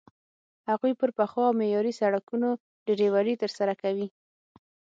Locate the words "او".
1.47-1.53